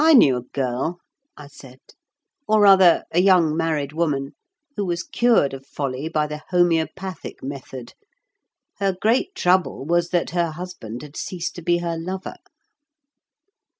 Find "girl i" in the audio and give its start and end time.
0.41-1.45